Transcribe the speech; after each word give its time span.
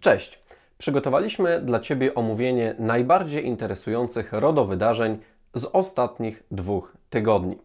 Cześć! 0.00 0.42
Przygotowaliśmy 0.78 1.60
dla 1.60 1.80
Ciebie 1.80 2.14
omówienie 2.14 2.74
najbardziej 2.78 3.46
interesujących 3.46 4.32
RODO 4.32 4.64
wydarzeń 4.64 5.18
z 5.54 5.64
ostatnich 5.64 6.42
dwóch 6.50 6.96
tygodni. 7.10 7.58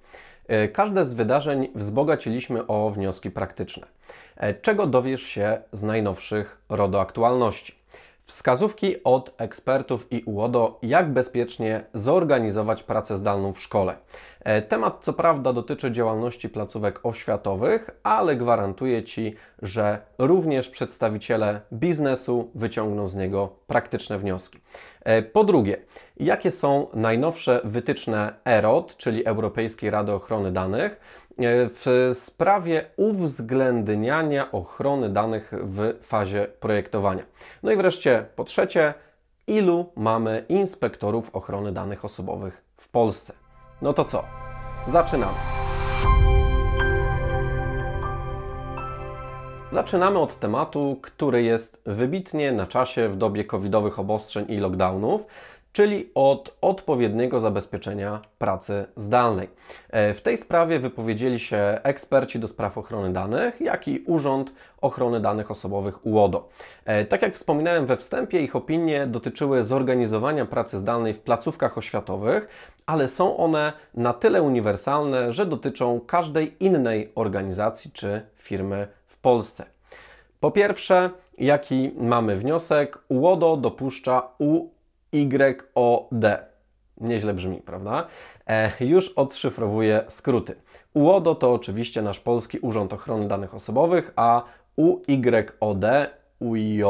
E, 0.48 0.68
każde 0.68 1.05
z 1.05 1.13
wydarzeń 1.13 1.68
wzbogaciliśmy 1.75 2.68
o 2.68 2.89
wnioski 2.89 3.32
praktyczne. 3.32 3.88
E, 4.38 4.54
czego 4.54 4.88
dowiesz 4.88 5.23
się 5.23 5.61
z 5.73 5.84
najnowszych 5.84 6.61
RODO 6.70 7.02
aktualności? 7.02 7.75
Wskazówki 8.25 9.04
od 9.04 9.33
ekspertów 9.38 10.07
i 10.11 10.23
UODO, 10.23 10.79
jak 10.81 11.13
bezpiecznie 11.13 11.83
zorganizować 11.93 12.83
pracę 12.83 13.17
zdalną 13.17 13.54
w 13.54 13.61
szkole. 13.61 13.95
E, 14.46 14.62
temat 14.62 14.98
co 15.02 15.14
prawda 15.14 15.54
dotyczy 15.54 15.91
działalności 15.91 16.50
placówek 16.50 17.00
oświatowych, 17.04 17.89
ale 18.04 18.36
gwarantuję 18.36 19.04
Ci, 19.04 19.36
że 19.61 20.00
również 20.18 20.69
przedstawiciele 20.69 21.61
biznesu 21.74 22.52
wyciągną 22.55 23.10
z 23.10 23.16
niego 23.16 23.50
praktyczne 23.68 24.18
wnioski. 24.18 24.60
E, 25.04 25.21
po 25.21 25.43
drugie, 25.43 25.78
jakie 26.18 26.52
są 26.52 26.88
najnowsze 26.93 27.61
wytyczne 27.64 28.33
EROD, 28.46 28.97
czyli 28.97 29.25
Europejskiej 29.25 29.89
Rady 29.89 30.11
Ochrony 30.11 30.52
Danych, 30.52 30.91
e, 30.91 30.97
w 31.69 32.11
sprawie 32.14 32.86
uwzględniania 32.97 34.52
ochrony 34.52 35.09
danych 35.09 35.52
w 35.53 35.94
fazie 36.02 36.47
projektowania. 36.59 37.23
No 37.64 37.72
i 37.72 37.75
wreszcie, 37.75 38.25
po 38.36 38.44
trzecie, 38.44 38.94
ilu 39.47 39.91
mamy 39.95 40.45
inspektorów 40.50 41.36
ochrony 41.36 41.72
danych 41.72 42.05
osobowych 42.05 42.64
w 42.77 42.89
Polsce. 42.89 43.33
No 43.81 43.94
to 43.94 44.03
co? 44.03 44.44
Zaczynamy. 44.88 45.38
Zaczynamy 49.72 50.20
od 50.20 50.39
tematu, 50.39 51.00
który 51.02 51.44
jest 51.44 51.81
wybitnie 51.86 52.52
na 52.52 52.67
czasie 52.67 53.09
w 53.09 53.17
dobie 53.17 53.45
covidowych 53.45 54.00
obostrzeń 54.00 54.45
i 54.50 54.58
lockdownów, 54.58 55.25
czyli 55.75 56.09
od 56.16 56.58
odpowiedniego 56.61 57.39
zabezpieczenia 57.39 58.19
pracy 58.38 58.86
zdalnej. 58.97 59.50
E, 59.89 60.14
w 60.14 60.22
tej 60.22 60.38
sprawie 60.38 60.80
wypowiedzieli 60.80 61.39
się 61.39 61.80
eksperci 61.83 62.39
do 62.39 62.47
spraw 62.47 62.77
ochrony 62.77 63.14
danych, 63.14 63.61
jak 63.61 63.88
i 63.88 64.03
Urząd 64.05 64.53
Ochrony 64.81 65.20
Danych 65.20 65.52
Osobowych 65.52 66.05
UODO. 66.05 66.49
E, 66.86 67.05
tak 67.05 67.22
jak 67.22 67.36
wspominałem 67.36 67.86
we 67.86 67.97
wstępie, 67.97 68.42
ich 68.42 68.55
opinie 68.55 69.08
dotyczyły 69.08 69.64
zorganizowania 69.64 70.45
pracy 70.45 70.80
zdalnej 70.80 71.14
w 71.14 71.20
placówkach 71.20 71.77
oświatowych, 71.77 72.47
ale 72.86 73.08
są 73.08 73.38
one 73.38 73.73
na 73.94 74.14
tyle 74.14 74.41
uniwersalne, 74.41 75.33
że 75.33 75.45
dotyczą 75.45 76.00
każdej 76.08 76.55
innej 76.59 77.11
organizacji 77.16 77.92
czy 77.92 78.22
firmy 78.36 78.88
w 79.08 79.17
Polsce. 79.17 79.66
Po 80.39 80.52
pierwsze, 80.52 81.09
jaki 81.38 81.92
mamy 81.97 82.36
wniosek? 82.36 83.00
UODO 83.09 83.58
dopuszcza 83.58 84.27
UYOD. 84.38 86.25
Nieźle 87.02 87.33
brzmi, 87.33 87.58
prawda? 87.58 88.08
E, 88.47 88.72
już 88.86 89.09
odszyfrowuję 89.09 90.03
skróty. 90.08 90.55
UODO 90.94 91.36
to 91.36 91.53
oczywiście 91.53 92.02
nasz 92.02 92.20
polski 92.20 92.59
Urząd 92.59 92.94
Ochrony 92.94 93.27
Danych 93.27 93.55
Osobowych, 93.55 94.14
a 94.16 94.44
UYOD 94.75 95.86
UJ 96.39 96.83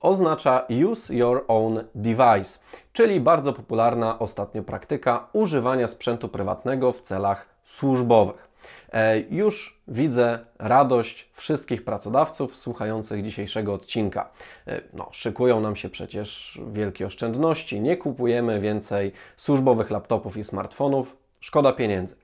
oznacza 0.00 0.66
Use 0.90 1.14
Your 1.14 1.44
Own 1.48 1.84
Device, 1.94 2.58
czyli 2.92 3.20
bardzo 3.20 3.52
popularna 3.52 4.18
ostatnio 4.18 4.62
praktyka 4.62 5.28
używania 5.32 5.88
sprzętu 5.88 6.28
prywatnego 6.28 6.92
w 6.92 7.00
celach 7.00 7.46
służbowych. 7.64 8.50
E, 8.92 9.20
już 9.20 9.80
widzę 9.88 10.38
radość 10.58 11.30
wszystkich 11.32 11.84
pracodawców 11.84 12.56
słuchających 12.56 13.22
dzisiejszego 13.22 13.74
odcinka. 13.74 14.30
E, 14.66 14.80
no, 14.92 15.08
szykują 15.12 15.60
nam 15.60 15.76
się 15.76 15.88
przecież 15.88 16.60
wielkie 16.72 17.06
oszczędności, 17.06 17.80
nie 17.80 17.96
kupujemy 17.96 18.60
więcej 18.60 19.12
służbowych 19.36 19.90
laptopów 19.90 20.36
i 20.36 20.44
smartfonów, 20.44 21.16
szkoda 21.40 21.72
pieniędzy. 21.72 22.16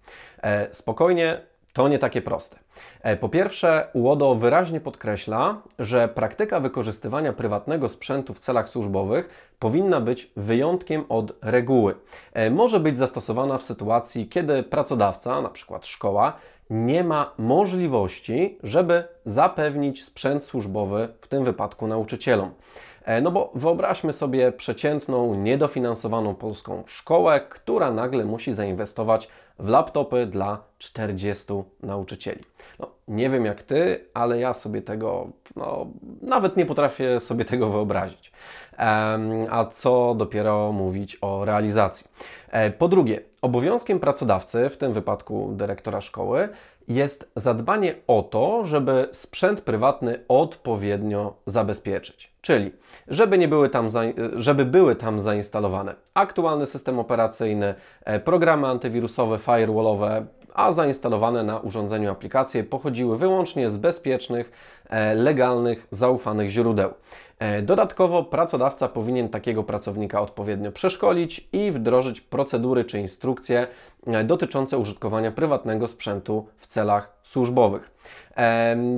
E, 0.42 0.74
spokojnie, 0.74 1.40
to 1.76 1.88
nie 1.88 1.98
takie 1.98 2.22
proste. 2.22 2.58
E, 3.02 3.16
po 3.16 3.28
pierwsze, 3.28 3.88
UODO 3.92 4.34
wyraźnie 4.34 4.80
podkreśla, 4.80 5.62
że 5.78 6.08
praktyka 6.08 6.60
wykorzystywania 6.60 7.32
prywatnego 7.32 7.88
sprzętu 7.88 8.34
w 8.34 8.38
celach 8.38 8.68
służbowych 8.68 9.52
powinna 9.58 10.00
być 10.00 10.30
wyjątkiem 10.36 11.04
od 11.08 11.32
reguły. 11.42 11.94
E, 12.32 12.50
może 12.50 12.80
być 12.80 12.98
zastosowana 12.98 13.58
w 13.58 13.62
sytuacji, 13.62 14.28
kiedy 14.28 14.62
pracodawca, 14.62 15.38
np. 15.38 15.78
szkoła, 15.82 16.32
nie 16.70 17.04
ma 17.04 17.32
możliwości, 17.38 18.58
żeby 18.62 19.04
zapewnić 19.26 20.04
sprzęt 20.04 20.44
służbowy, 20.44 21.08
w 21.20 21.28
tym 21.28 21.44
wypadku 21.44 21.86
nauczycielom. 21.86 22.50
E, 23.04 23.20
no 23.20 23.30
bo 23.30 23.50
wyobraźmy 23.54 24.12
sobie 24.12 24.52
przeciętną, 24.52 25.34
niedofinansowaną 25.34 26.34
polską 26.34 26.84
szkołę, 26.86 27.40
która 27.48 27.90
nagle 27.90 28.24
musi 28.24 28.52
zainwestować 28.52 29.28
w 29.58 29.68
laptopy 29.68 30.26
dla 30.26 30.62
40 30.78 31.44
nauczycieli. 31.82 32.44
No, 32.78 32.90
nie 33.08 33.30
wiem 33.30 33.44
jak 33.44 33.62
Ty, 33.62 34.04
ale 34.14 34.40
ja 34.40 34.54
sobie 34.54 34.82
tego, 34.82 35.28
no, 35.56 35.86
nawet 36.22 36.56
nie 36.56 36.66
potrafię 36.66 37.20
sobie 37.20 37.44
tego 37.44 37.68
wyobrazić. 37.68 38.32
A 39.50 39.64
co 39.72 40.14
dopiero 40.14 40.72
mówić 40.72 41.18
o 41.20 41.44
realizacji. 41.44 42.06
E, 42.50 42.70
po 42.70 42.88
drugie, 42.88 43.20
obowiązkiem 43.42 44.00
pracodawcy, 44.00 44.68
w 44.68 44.76
tym 44.76 44.92
wypadku 44.92 45.52
dyrektora 45.52 46.00
szkoły, 46.00 46.48
jest 46.88 47.30
zadbanie 47.36 47.94
o 48.06 48.22
to, 48.22 48.66
żeby 48.66 49.08
sprzęt 49.12 49.60
prywatny 49.60 50.20
odpowiednio 50.28 51.36
zabezpieczyć. 51.46 52.32
Czyli, 52.40 52.72
żeby, 53.08 53.38
nie 53.38 53.48
były 53.48 53.68
tam 53.68 53.86
żeby 54.36 54.64
były 54.64 54.94
tam 54.94 55.20
zainstalowane 55.20 55.94
aktualny 56.14 56.66
system 56.66 56.98
operacyjny, 56.98 57.74
e, 58.04 58.20
programy 58.20 58.66
antywirusowe, 58.66 59.38
firewallowe, 59.46 60.26
a 60.54 60.72
zainstalowane 60.72 61.42
na 61.42 61.58
urządzeniu 61.58 62.10
aplikacje 62.10 62.64
pochodziły 62.64 63.18
wyłącznie 63.18 63.70
z 63.70 63.76
bezpiecznych, 63.76 64.52
e, 64.88 65.14
legalnych, 65.14 65.86
zaufanych 65.90 66.50
źródeł. 66.50 66.94
E, 67.38 67.62
dodatkowo 67.62 68.24
pracodawca 68.24 68.88
powinien 68.88 69.28
takiego 69.28 69.62
pracownika 69.62 70.20
odpowiednio 70.20 70.72
przeszkolić 70.72 71.48
i 71.52 71.70
wdrożyć 71.70 72.20
procedury 72.20 72.84
czy 72.84 73.00
instrukcje 73.00 73.66
dotyczące 74.24 74.78
użytkowania 74.78 75.32
prywatnego 75.32 75.88
sprzętu 75.88 76.46
w 76.56 76.66
celach 76.66 77.12
służbowych. 77.22 77.90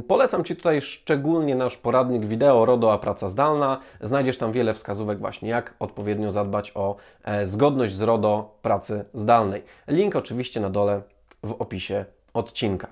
Polecam 0.09 0.45
Ci 0.45 0.57
tutaj 0.57 0.83
szczególnie 0.83 1.55
nasz 1.55 1.77
poradnik 1.77 2.27
wideo 2.27 2.65
RODO 2.65 2.93
a 2.93 2.99
praca 2.99 3.29
zdalna. 3.29 3.81
Znajdziesz 4.01 4.39
tam 4.39 4.53
wiele 4.53 4.75
wskazówek 4.75 5.19
właśnie 5.19 5.49
jak 5.49 5.75
odpowiednio 5.79 6.33
zadbać 6.33 6.73
o 6.75 6.97
e, 7.25 7.47
zgodność 7.47 7.95
z 7.95 8.03
RODO 8.03 8.59
pracy 8.63 9.05
zdalnej. 9.15 9.63
Link 9.89 10.17
oczywiście 10.17 10.61
na 10.61 10.71
dole 10.71 11.03
w 11.43 11.53
opisie 11.53 12.05
odcinka. 12.35 12.89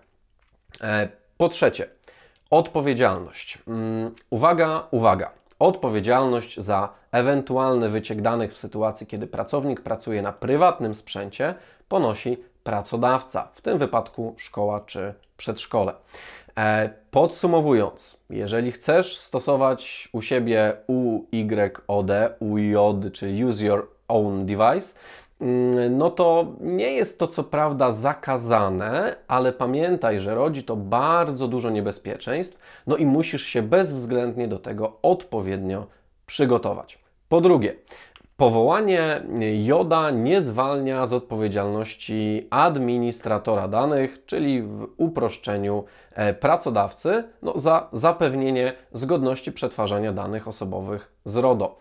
E, 0.80 1.08
po 1.36 1.48
trzecie, 1.48 1.88
odpowiedzialność. 2.50 3.58
Mm, 3.68 4.14
uwaga, 4.30 4.86
uwaga. 4.90 5.30
Odpowiedzialność 5.58 6.60
za 6.60 6.88
ewentualny 7.12 7.88
wyciek 7.88 8.22
danych 8.22 8.52
w 8.52 8.58
sytuacji, 8.58 9.06
kiedy 9.06 9.26
pracownik 9.26 9.80
pracuje 9.80 10.22
na 10.22 10.32
prywatnym 10.32 10.94
sprzęcie, 10.94 11.54
ponosi 11.88 12.36
pracodawca, 12.66 13.48
w 13.52 13.60
tym 13.60 13.78
wypadku 13.78 14.34
szkoła 14.38 14.80
czy 14.80 15.14
przedszkole. 15.36 15.92
E, 16.58 16.90
podsumowując, 17.10 18.20
jeżeli 18.30 18.72
chcesz 18.72 19.18
stosować 19.18 20.08
u 20.12 20.22
siebie 20.22 20.72
UYOD, 20.86 22.10
UJ, 22.40 22.74
czyli 23.12 23.44
Use 23.44 23.64
Your 23.64 23.88
Own 24.08 24.46
Device, 24.46 24.98
mm, 25.40 25.98
no 25.98 26.10
to 26.10 26.46
nie 26.60 26.92
jest 26.92 27.18
to 27.18 27.28
co 27.28 27.44
prawda 27.44 27.92
zakazane, 27.92 29.16
ale 29.28 29.52
pamiętaj, 29.52 30.20
że 30.20 30.34
rodzi 30.34 30.62
to 30.62 30.76
bardzo 30.76 31.48
dużo 31.48 31.70
niebezpieczeństw, 31.70 32.58
no 32.86 32.96
i 32.96 33.06
musisz 33.06 33.42
się 33.42 33.62
bezwzględnie 33.62 34.48
do 34.48 34.58
tego 34.58 34.96
odpowiednio 35.02 35.86
przygotować. 36.26 36.98
Po 37.28 37.40
drugie, 37.40 37.74
Powołanie 38.36 39.22
JODA 39.64 40.10
nie 40.10 40.42
zwalnia 40.42 41.06
z 41.06 41.12
odpowiedzialności 41.12 42.46
administratora 42.50 43.68
danych, 43.68 44.24
czyli 44.26 44.62
w 44.62 44.88
uproszczeniu 44.96 45.84
e, 46.12 46.34
pracodawcy 46.34 47.24
no, 47.42 47.58
za 47.58 47.88
zapewnienie 47.92 48.72
zgodności 48.92 49.52
przetwarzania 49.52 50.12
danych 50.12 50.48
osobowych 50.48 51.12
z 51.24 51.36
RODO. 51.36 51.76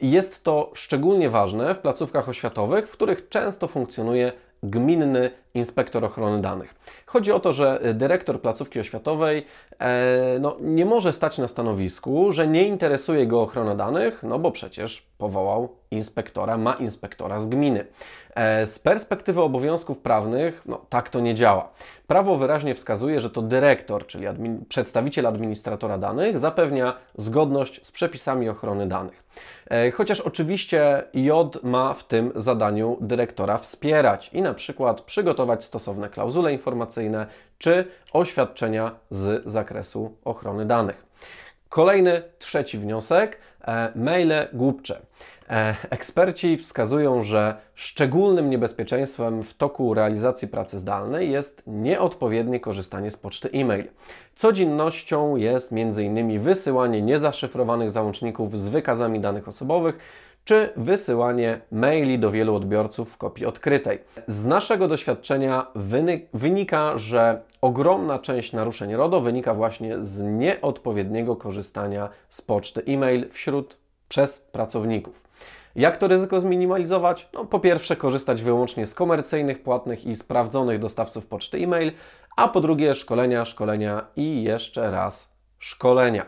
Jest 0.00 0.44
to 0.44 0.70
szczególnie 0.74 1.30
ważne 1.30 1.74
w 1.74 1.78
placówkach 1.78 2.28
oświatowych, 2.28 2.88
w 2.88 2.92
których 2.92 3.28
często 3.28 3.68
funkcjonuje 3.68 4.32
gminny 4.62 5.30
inspektor 5.54 6.04
ochrony 6.04 6.42
danych. 6.42 6.74
Chodzi 7.06 7.32
o 7.32 7.40
to, 7.40 7.52
że 7.52 7.80
dyrektor 7.94 8.40
placówki 8.40 8.80
oświatowej 8.80 9.46
e, 9.78 10.38
no, 10.40 10.56
nie 10.60 10.84
może 10.84 11.12
stać 11.12 11.38
na 11.38 11.48
stanowisku, 11.48 12.32
że 12.32 12.48
nie 12.48 12.68
interesuje 12.68 13.26
go 13.26 13.42
ochrona 13.42 13.74
danych, 13.74 14.22
no 14.22 14.38
bo 14.38 14.50
przecież 14.50 15.02
powołał 15.18 15.68
inspektora, 15.90 16.56
ma 16.58 16.74
inspektora 16.74 17.40
z 17.40 17.46
gminy. 17.46 17.86
E, 18.34 18.66
z 18.66 18.78
perspektywy 18.78 19.40
obowiązków 19.40 19.98
prawnych, 19.98 20.62
no 20.66 20.80
tak 20.88 21.10
to 21.10 21.20
nie 21.20 21.34
działa. 21.34 21.72
Prawo 22.06 22.36
wyraźnie 22.36 22.74
wskazuje, 22.74 23.20
że 23.20 23.30
to 23.30 23.42
dyrektor, 23.42 24.06
czyli 24.06 24.26
admin, 24.26 24.64
przedstawiciel 24.68 25.26
administratora 25.26 25.98
danych, 25.98 26.38
zapewnia 26.38 26.96
zgodność 27.16 27.86
z 27.86 27.92
przepisami 27.92 28.48
ochrony 28.48 28.86
danych. 28.86 29.24
E, 29.70 29.90
chociaż 29.90 30.20
oczywiście 30.20 31.02
J 31.14 31.62
ma 31.62 31.94
w 31.94 32.04
tym 32.04 32.32
zadaniu 32.36 32.96
dyrektora 33.00 33.58
wspierać 33.58 34.30
i 34.32 34.42
na 34.42 34.49
przykład 34.54 35.00
przygotować 35.00 35.64
stosowne 35.64 36.08
klauzule 36.08 36.52
informacyjne 36.52 37.26
czy 37.58 37.84
oświadczenia 38.12 38.94
z 39.10 39.42
zakresu 39.46 40.16
ochrony 40.24 40.66
danych. 40.66 41.06
Kolejny, 41.68 42.22
trzeci 42.38 42.78
wniosek, 42.78 43.38
e, 43.64 43.92
maile 43.94 44.48
głupcze. 44.52 45.00
E, 45.50 45.74
eksperci 45.90 46.56
wskazują, 46.56 47.22
że 47.22 47.56
szczególnym 47.74 48.50
niebezpieczeństwem 48.50 49.42
w 49.42 49.54
toku 49.54 49.94
realizacji 49.94 50.48
pracy 50.48 50.78
zdalnej 50.78 51.30
jest 51.30 51.62
nieodpowiednie 51.66 52.60
korzystanie 52.60 53.10
z 53.10 53.16
poczty 53.16 53.50
e-mail. 53.52 53.84
Codziennością 54.34 55.36
jest 55.36 55.72
m.in. 55.72 56.40
wysyłanie 56.40 57.02
niezaszyfrowanych 57.02 57.90
załączników 57.90 58.60
z 58.60 58.68
wykazami 58.68 59.20
danych 59.20 59.48
osobowych, 59.48 59.98
czy 60.44 60.72
wysyłanie 60.76 61.60
maili 61.72 62.18
do 62.18 62.30
wielu 62.30 62.54
odbiorców 62.54 63.12
w 63.12 63.16
kopii 63.16 63.46
odkrytej. 63.46 63.98
Z 64.26 64.46
naszego 64.46 64.88
doświadczenia 64.88 65.66
wynika, 66.34 66.98
że 66.98 67.42
ogromna 67.60 68.18
część 68.18 68.52
naruszeń 68.52 68.94
RODO 68.94 69.20
wynika 69.20 69.54
właśnie 69.54 70.04
z 70.04 70.22
nieodpowiedniego 70.22 71.36
korzystania 71.36 72.08
z 72.30 72.40
poczty 72.42 72.82
e-mail 72.86 73.28
wśród 73.30 73.76
przez 74.08 74.38
pracowników. 74.38 75.30
Jak 75.76 75.96
to 75.96 76.08
ryzyko 76.08 76.40
zminimalizować? 76.40 77.28
No, 77.34 77.44
po 77.44 77.60
pierwsze, 77.60 77.96
korzystać 77.96 78.42
wyłącznie 78.42 78.86
z 78.86 78.94
komercyjnych, 78.94 79.62
płatnych 79.62 80.04
i 80.04 80.14
sprawdzonych 80.14 80.78
dostawców 80.78 81.26
poczty 81.26 81.58
e-mail, 81.58 81.92
a 82.36 82.48
po 82.48 82.60
drugie, 82.60 82.94
szkolenia, 82.94 83.44
szkolenia 83.44 84.06
i 84.16 84.42
jeszcze 84.42 84.90
raz 84.90 85.32
szkolenia. 85.58 86.26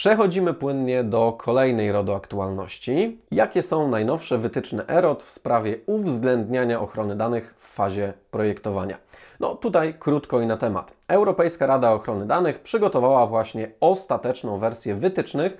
Przechodzimy 0.00 0.54
płynnie 0.54 1.04
do 1.04 1.32
kolejnej 1.32 1.92
RODO 1.92 2.16
aktualności. 2.16 3.20
Jakie 3.30 3.62
są 3.62 3.88
najnowsze 3.88 4.38
wytyczne 4.38 4.86
EROD 4.86 5.22
w 5.22 5.30
sprawie 5.30 5.76
uwzględniania 5.86 6.80
ochrony 6.80 7.16
danych 7.16 7.54
w 7.58 7.74
fazie 7.74 8.12
projektowania? 8.30 8.98
No 9.40 9.54
tutaj 9.54 9.94
krótko 9.98 10.40
i 10.40 10.46
na 10.46 10.56
temat. 10.56 10.92
Europejska 11.08 11.66
Rada 11.66 11.92
Ochrony 11.92 12.26
Danych 12.26 12.60
przygotowała 12.60 13.26
właśnie 13.26 13.70
ostateczną 13.80 14.58
wersję 14.58 14.94
wytycznych 14.94 15.56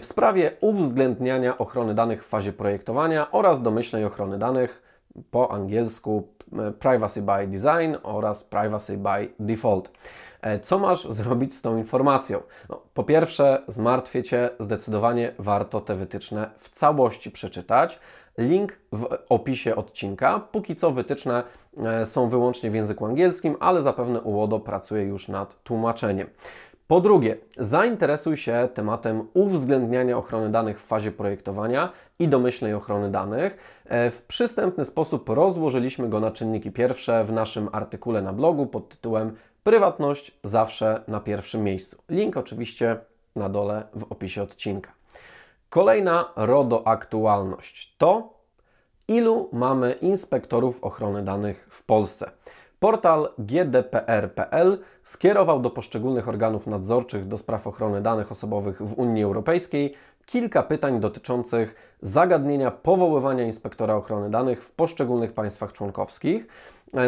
w 0.00 0.04
sprawie 0.04 0.52
uwzględniania 0.60 1.58
ochrony 1.58 1.94
danych 1.94 2.24
w 2.24 2.28
fazie 2.28 2.52
projektowania 2.52 3.30
oraz 3.30 3.62
domyślnej 3.62 4.04
ochrony 4.04 4.38
danych 4.38 4.82
po 5.30 5.52
angielsku 5.52 6.28
Privacy 6.78 7.22
by 7.22 7.46
Design 7.46 7.94
oraz 8.02 8.44
Privacy 8.44 8.96
by 8.96 9.28
Default. 9.40 9.90
E, 10.40 10.60
co 10.60 10.78
masz 10.78 11.04
zrobić 11.20 11.54
z 11.54 11.62
tą 11.62 11.76
informacją? 11.76 12.42
No, 12.68 12.82
po 12.94 13.04
pierwsze, 13.04 13.62
zmartwię 13.68 14.22
Cię, 14.22 14.50
zdecydowanie 14.60 15.32
warto 15.38 15.80
te 15.80 15.94
wytyczne 15.94 16.50
w 16.58 16.70
całości 16.70 17.30
przeczytać. 17.30 18.00
Link 18.38 18.78
w 18.92 19.08
opisie 19.28 19.76
odcinka. 19.76 20.40
Póki 20.52 20.76
co 20.76 20.90
wytyczne 20.90 21.42
e, 21.84 22.06
są 22.06 22.28
wyłącznie 22.28 22.70
w 22.70 22.74
języku 22.74 23.06
angielskim, 23.06 23.56
ale 23.60 23.82
zapewne 23.82 24.20
UODO 24.20 24.60
pracuje 24.60 25.02
już 25.02 25.28
nad 25.28 25.62
tłumaczeniem. 25.62 26.28
Po 26.88 27.00
drugie, 27.00 27.36
zainteresuj 27.58 28.36
się 28.36 28.68
tematem 28.74 29.28
uwzględniania 29.34 30.18
ochrony 30.18 30.50
danych 30.50 30.80
w 30.80 30.86
fazie 30.86 31.12
projektowania 31.12 31.92
i 32.18 32.28
domyślnej 32.28 32.74
ochrony 32.74 33.10
danych. 33.10 33.56
E, 33.84 34.10
w 34.10 34.22
przystępny 34.22 34.84
sposób 34.84 35.28
rozłożyliśmy 35.28 36.08
go 36.08 36.20
na 36.20 36.30
czynniki 36.30 36.72
pierwsze 36.72 37.24
w 37.24 37.32
naszym 37.32 37.68
artykule 37.72 38.22
na 38.22 38.32
blogu 38.32 38.66
pod 38.66 38.88
tytułem 38.88 39.36
Prywatność 39.62 40.38
zawsze 40.44 41.02
na 41.08 41.20
pierwszym 41.20 41.64
miejscu. 41.64 42.02
Link 42.08 42.36
oczywiście 42.36 42.96
na 43.36 43.48
dole 43.48 43.86
w 43.94 44.12
opisie 44.12 44.42
odcinka. 44.42 44.92
Kolejna 45.70 46.32
RODO 46.36 46.86
aktualność 46.86 47.96
to 47.98 48.34
ilu 49.08 49.48
mamy 49.52 49.92
inspektorów 49.92 50.84
ochrony 50.84 51.22
danych 51.22 51.68
w 51.70 51.82
Polsce. 51.82 52.30
Portal 52.80 53.28
GDPR.pl 53.38 54.78
skierował 55.04 55.60
do 55.60 55.70
poszczególnych 55.70 56.28
organów 56.28 56.66
nadzorczych 56.66 57.28
do 57.28 57.38
spraw 57.38 57.66
ochrony 57.66 58.00
danych 58.00 58.32
osobowych 58.32 58.82
w 58.82 58.98
Unii 58.98 59.22
Europejskiej 59.22 59.94
kilka 60.26 60.62
pytań 60.62 61.00
dotyczących 61.00 61.96
zagadnienia 62.02 62.70
powoływania 62.70 63.44
inspektora 63.44 63.94
ochrony 63.94 64.30
danych 64.30 64.64
w 64.64 64.70
poszczególnych 64.70 65.32
państwach 65.32 65.72
członkowskich. 65.72 66.46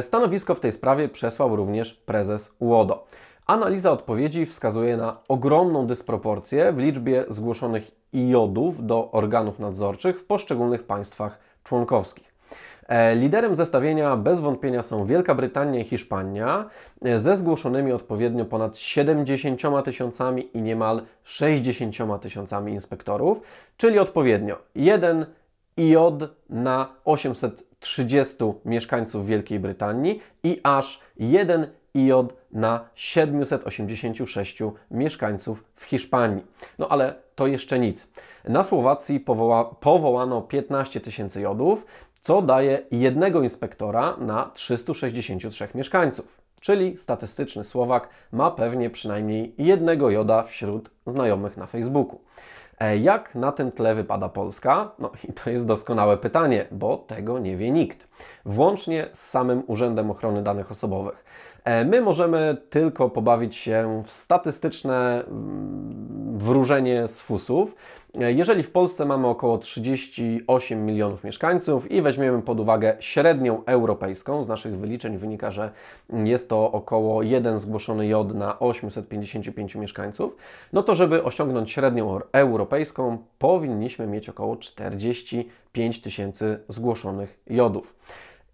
Stanowisko 0.00 0.55
w 0.55 0.61
tej 0.61 0.73
sprawie 0.73 1.09
przesłał 1.09 1.56
również 1.56 1.94
prezes 1.94 2.55
UODO. 2.59 3.06
Analiza 3.47 3.93
odpowiedzi 3.93 4.47
wskazuje 4.47 4.97
na 4.97 5.17
ogromną 5.29 5.87
dysproporcję 5.87 6.73
w 6.73 6.79
liczbie 6.79 7.25
zgłoszonych 7.29 7.91
iodów 8.12 8.87
do 8.87 9.11
organów 9.11 9.59
nadzorczych 9.59 10.21
w 10.21 10.25
poszczególnych 10.25 10.82
państwach 10.82 11.38
członkowskich. 11.64 12.27
E, 12.88 13.14
liderem 13.14 13.56
zestawienia 13.56 14.17
bez 14.17 14.40
wątpienia 14.40 14.82
są 14.82 15.06
Wielka 15.06 15.35
Brytania 15.35 15.81
i 15.81 15.85
Hiszpania 15.85 16.70
e, 17.05 17.19
ze 17.19 17.37
zgłoszonymi 17.37 17.93
odpowiednio 17.93 18.44
ponad 18.44 18.79
70 18.79 19.61
tysiącami 19.85 20.56
i 20.56 20.62
niemal 20.62 21.02
60 21.25 22.23
tysiącami 22.23 22.73
inspektorów, 22.73 23.40
czyli 23.76 23.99
odpowiednio 23.99 24.58
1 24.75 25.26
IOD 25.79 26.23
na 26.50 26.88
830 27.05 28.37
mieszkańców 28.64 29.26
Wielkiej 29.26 29.61
Brytanii 29.61 30.20
i 30.43 30.61
aż 30.62 31.00
1 31.17 31.67
IOD 31.94 32.35
na 32.52 32.88
786 32.94 34.58
mieszkańców 34.90 35.64
w 35.75 35.85
Hiszpanii. 35.85 36.44
No 36.79 36.88
ale 36.88 37.14
to 37.35 37.46
jeszcze 37.46 37.79
nic. 37.79 38.08
Na 38.44 38.62
Słowacji 38.62 39.20
powoła, 39.20 39.64
powołano 39.64 40.43
15 40.43 41.00
tysięcy 41.00 41.40
jodów, 41.40 41.87
co 42.28 42.42
daje 42.42 42.82
jednego 42.90 43.42
inspektora 43.42 44.16
na 44.19 44.50
363 44.54 45.69
mieszkańców. 45.75 46.40
Czyli 46.60 46.98
statystyczny 46.98 47.64
Słowak 47.64 48.08
ma 48.32 48.50
pewnie 48.50 48.90
przynajmniej 48.90 49.54
jednego 49.58 50.10
joda 50.10 50.42
wśród 50.42 50.90
znajomych 51.06 51.56
na 51.56 51.66
Facebooku. 51.66 52.20
E, 52.80 52.98
jak 52.98 53.34
na 53.34 53.52
tym 53.52 53.72
tle 53.72 53.94
wypada 53.94 54.28
Polska? 54.28 54.90
No 54.98 55.10
i 55.28 55.32
to 55.32 55.50
jest 55.50 55.66
doskonałe 55.66 56.16
pytanie, 56.16 56.66
bo 56.70 56.96
tego 56.96 57.38
nie 57.38 57.56
wie 57.56 57.70
nikt. 57.70 58.08
Włącznie 58.44 59.08
z 59.12 59.20
samym 59.20 59.62
Urzędem 59.66 60.10
Ochrony 60.10 60.42
Danych 60.42 60.70
Osobowych. 60.70 61.25
E, 61.64 61.84
my 61.84 62.00
możemy 62.00 62.56
tylko 62.70 63.10
pobawić 63.10 63.56
się 63.56 64.02
w 64.06 64.12
statystyczne 64.12 65.25
mm, 65.25 66.38
wróżenie 66.38 67.08
z 67.08 67.20
fusów. 67.20 67.75
Jeżeli 68.15 68.62
w 68.62 68.71
Polsce 68.71 69.05
mamy 69.05 69.27
około 69.27 69.59
38 69.59 70.87
milionów 70.87 71.25
mieszkańców 71.25 71.91
i 71.91 72.03
weźmiemy 72.03 72.43
pod 72.43 72.61
uwagę 72.61 72.97
średnią 73.00 73.65
europejską, 73.67 74.45
z 74.45 74.49
naszych 74.49 74.77
wyliczeń 74.77 75.19
wynika, 75.19 75.50
że 75.50 75.71
jest 76.12 76.49
to 76.49 76.73
około 76.73 77.23
1 77.23 77.59
zgłoszony 77.59 78.07
jod 78.07 78.35
na 78.35 78.59
855 78.59 79.75
mieszkańców, 79.75 80.37
no 80.73 80.83
to 80.83 80.95
żeby 80.95 81.25
osiągnąć 81.25 81.71
średnią 81.71 82.21
europejską, 82.33 83.19
powinniśmy 83.38 84.07
mieć 84.07 84.29
około 84.29 84.57
45 84.57 86.00
tysięcy 86.00 86.61
zgłoszonych 86.69 87.38
jodów. 87.47 87.95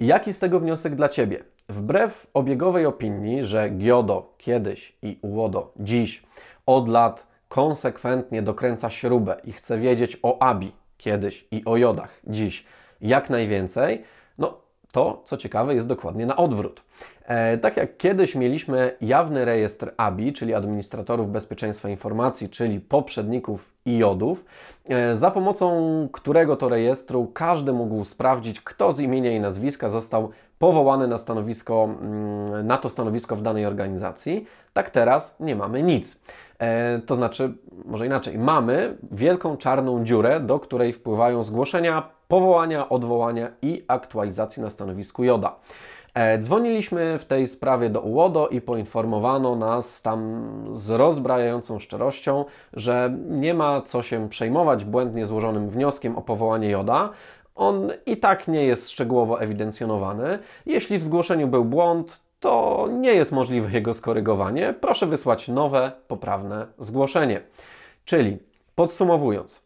Jaki 0.00 0.32
z 0.34 0.38
tego 0.38 0.60
wniosek 0.60 0.94
dla 0.94 1.08
Ciebie? 1.08 1.44
Wbrew 1.68 2.26
obiegowej 2.34 2.86
opinii, 2.86 3.44
że 3.44 3.70
GIODO 3.70 4.34
kiedyś 4.38 4.96
i 5.02 5.18
UODO 5.22 5.72
dziś 5.76 6.22
od 6.66 6.88
lat 6.88 7.33
konsekwentnie 7.48 8.42
dokręca 8.42 8.90
śrubę 8.90 9.36
i 9.44 9.52
chce 9.52 9.78
wiedzieć 9.78 10.18
o 10.22 10.42
ABI 10.42 10.72
kiedyś 10.96 11.46
i 11.50 11.62
o 11.64 11.76
jodach 11.76 12.20
dziś 12.26 12.64
jak 13.00 13.30
najwięcej, 13.30 14.04
no 14.38 14.60
to, 14.92 15.22
co 15.24 15.36
ciekawe, 15.36 15.74
jest 15.74 15.88
dokładnie 15.88 16.26
na 16.26 16.36
odwrót. 16.36 16.82
E, 17.24 17.58
tak 17.58 17.76
jak 17.76 17.96
kiedyś 17.96 18.34
mieliśmy 18.34 18.96
jawny 19.00 19.44
rejestr 19.44 19.94
ABI, 19.96 20.32
czyli 20.32 20.54
administratorów 20.54 21.30
bezpieczeństwa 21.30 21.88
informacji, 21.88 22.48
czyli 22.48 22.80
poprzedników 22.80 23.72
IODów, 23.86 24.44
e, 24.88 25.16
za 25.16 25.30
pomocą 25.30 26.08
którego 26.12 26.56
to 26.56 26.68
rejestru 26.68 27.26
każdy 27.26 27.72
mógł 27.72 28.04
sprawdzić, 28.04 28.60
kto 28.60 28.92
z 28.92 29.00
imienia 29.00 29.32
i 29.32 29.40
nazwiska 29.40 29.88
został 29.88 30.30
powołany 30.64 31.08
na 31.08 31.18
stanowisko, 31.18 31.88
mm, 32.00 32.66
na 32.66 32.78
to 32.78 32.90
stanowisko 32.90 33.36
w 33.36 33.42
danej 33.42 33.66
organizacji. 33.66 34.46
Tak 34.72 34.90
teraz 34.90 35.36
nie 35.40 35.56
mamy 35.56 35.82
nic. 35.82 36.20
E, 36.58 36.98
to 37.06 37.14
znaczy, 37.14 37.54
może 37.84 38.06
inaczej, 38.06 38.38
mamy 38.38 38.96
wielką 39.12 39.56
czarną 39.56 40.04
dziurę, 40.04 40.40
do 40.40 40.58
której 40.58 40.92
wpływają 40.92 41.44
zgłoszenia, 41.44 42.08
powołania, 42.28 42.88
odwołania 42.88 43.48
i 43.62 43.84
aktualizacji 43.88 44.62
na 44.62 44.70
stanowisku 44.70 45.24
JODA. 45.24 45.56
E, 46.14 46.38
dzwoniliśmy 46.38 47.18
w 47.18 47.24
tej 47.24 47.48
sprawie 47.48 47.90
do 47.90 48.00
UODO 48.00 48.48
i 48.48 48.60
poinformowano 48.60 49.56
nas 49.56 50.02
tam 50.02 50.40
z 50.72 50.90
rozbrajającą 50.90 51.78
szczerością, 51.78 52.44
że 52.72 53.16
nie 53.28 53.54
ma 53.54 53.82
co 53.82 54.02
się 54.02 54.28
przejmować 54.28 54.84
błędnie 54.84 55.26
złożonym 55.26 55.68
wnioskiem 55.68 56.16
o 56.16 56.22
powołanie 56.22 56.70
JODA. 56.70 57.10
On 57.54 57.92
i 58.06 58.16
tak 58.16 58.48
nie 58.48 58.64
jest 58.64 58.90
szczegółowo 58.90 59.40
ewidencjonowany. 59.40 60.38
Jeśli 60.66 60.98
w 60.98 61.04
zgłoszeniu 61.04 61.48
był 61.48 61.64
błąd, 61.64 62.20
to 62.40 62.88
nie 62.90 63.14
jest 63.14 63.32
możliwe 63.32 63.70
jego 63.70 63.94
skorygowanie. 63.94 64.74
Proszę 64.80 65.06
wysłać 65.06 65.48
nowe, 65.48 65.92
poprawne 66.08 66.66
zgłoszenie. 66.78 67.40
Czyli 68.04 68.38
podsumowując, 68.74 69.62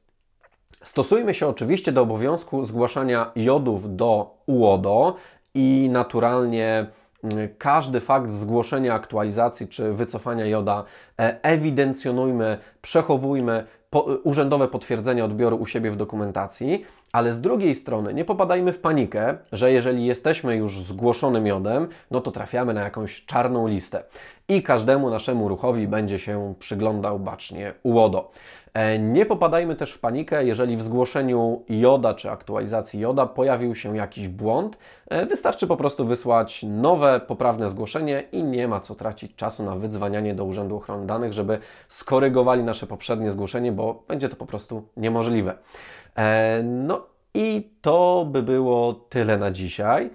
stosujmy 0.83 1.35
się 1.35 1.47
oczywiście 1.47 1.93
do 1.93 2.03
obowiązku 2.03 2.65
zgłaszania 2.65 3.31
jodów 3.37 3.97
do 3.97 4.35
UODO 4.47 5.17
i 5.55 5.89
naturalnie 5.93 6.87
mm, 7.25 7.49
każdy 7.59 8.01
fakt 8.01 8.31
zgłoszenia 8.31 8.95
aktualizacji 8.95 9.69
czy 9.69 9.93
wycofania 9.93 10.47
joda 10.47 10.85
e, 11.19 11.43
ewidencjonujmy, 11.43 12.59
przechowujmy 12.83 13.67
urzędowe 14.25 14.69
potwierdzenie 14.69 15.25
odbioru 15.25 15.57
u 15.57 15.67
siebie 15.67 15.91
w 15.91 15.97
dokumentacji, 15.97 16.85
ale 17.13 17.33
z 17.33 17.41
drugiej 17.41 17.75
strony 17.75 18.15
nie 18.15 18.25
popadajmy 18.25 18.73
w 18.73 18.81
panikę, 18.81 19.39
że 19.53 19.73
jeżeli 19.73 20.07
jesteśmy 20.07 20.57
już 20.57 20.83
zgłoszonym 20.83 21.47
jodem, 21.47 21.89
no 22.11 22.21
to 22.21 22.31
trafiamy 22.31 22.75
na 22.75 22.81
jakąś 22.81 23.25
czarną 23.25 23.69
listę 23.69 24.03
i 24.49 24.63
każdemu 24.63 25.11
naszemu 25.11 25.49
ruchowi 25.49 25.89
będzie 25.89 26.19
się 26.19 26.55
przyglądał 26.59 27.19
bacznie 27.19 27.75
UODO. 27.83 28.31
E, 28.75 28.99
nie 28.99 29.27
popadajmy 29.27 29.77
też 29.77 29.93
w 29.93 29.99
panikę, 29.99 30.45
jeżeli 30.45 30.77
w 30.77 30.83
zgłoszeniu 30.83 31.63
joda 31.69 32.15
czy 32.15 32.31
aktualizacji 32.31 33.01
joda 33.01 33.27
pojawił 33.27 33.75
się 33.75 33.97
jakiś 33.97 34.29
błąd. 34.29 34.79
E, 35.11 35.27
wystarczy 35.27 35.67
po 35.67 35.77
prostu 35.77 36.07
wysłać 36.07 36.63
nowe, 36.69 37.21
poprawne 37.21 37.71
zgłoszenie 37.71 38.25
i 38.33 38.45
nie 38.45 38.69
ma 38.69 38.81
co 38.81 38.95
tracić 38.95 39.35
czasu 39.35 39.65
na 39.65 39.77
wydzwanianie 39.77 40.35
do 40.35 40.45
Urzędu 40.45 40.77
Ochrony 40.77 41.07
Danych, 41.07 41.33
żeby 41.33 41.59
skorygowali 41.89 42.65
nasze 42.65 42.87
poprzednie 42.87 43.31
zgłoszenie, 43.31 43.73
bo 43.73 44.03
będzie 44.09 44.29
to 44.29 44.37
po 44.37 44.47
prostu 44.47 44.83
niemożliwe. 44.97 45.55
E, 46.19 46.63
no 46.63 47.07
i 47.35 47.71
to 47.81 48.27
by 48.31 48.43
było 48.43 48.95
tyle 48.95 49.39
na 49.39 49.51
dzisiaj. 49.51 50.11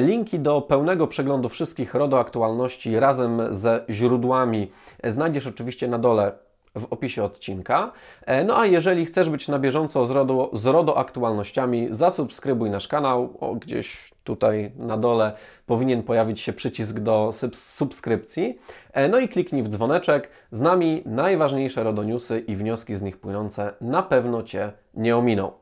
Linki 0.00 0.38
do 0.38 0.60
pełnego 0.60 1.06
przeglądu 1.06 1.48
wszystkich 1.48 1.94
RODO 1.94 2.20
aktualności 2.20 3.00
razem 3.00 3.54
ze 3.54 3.84
źródłami 3.90 4.70
znajdziesz 5.04 5.46
oczywiście 5.46 5.88
na 5.88 5.98
dole 5.98 6.32
w 6.76 6.92
opisie 6.92 7.24
odcinka. 7.24 7.92
E, 8.26 8.44
no 8.44 8.58
a 8.58 8.66
jeżeli 8.66 9.06
chcesz 9.06 9.30
być 9.30 9.48
na 9.48 9.58
bieżąco 9.58 10.06
z 10.06 10.10
RODO, 10.10 10.50
z 10.52 10.66
RODO 10.66 10.98
aktualnościami, 10.98 11.88
zasubskrybuj 11.90 12.70
nasz 12.70 12.88
kanał. 12.88 13.36
O, 13.40 13.54
gdzieś 13.54 14.12
tutaj 14.24 14.72
na 14.76 14.96
dole 14.96 15.32
powinien 15.66 16.02
pojawić 16.02 16.40
się 16.40 16.52
przycisk 16.52 17.00
do 17.00 17.30
subskrypcji. 17.52 18.58
E, 18.92 19.08
no 19.08 19.18
i 19.18 19.28
kliknij 19.28 19.62
w 19.62 19.68
dzwoneczek. 19.68 20.30
Z 20.52 20.62
nami 20.62 21.02
najważniejsze 21.06 21.84
RODO 21.84 22.04
newsy 22.04 22.38
i 22.38 22.56
wnioski 22.56 22.96
z 22.96 23.02
nich 23.02 23.16
płynące 23.18 23.72
na 23.80 24.02
pewno 24.02 24.42
Cię 24.42 24.72
nie 24.94 25.16
ominą. 25.16 25.52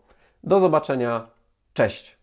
Do 0.44 0.60
zobaczenia. 0.60 1.26
Cześć! 1.74 2.18